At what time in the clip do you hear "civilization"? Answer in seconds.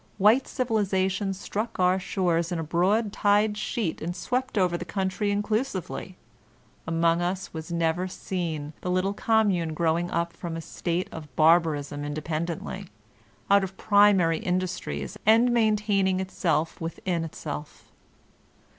0.47-1.31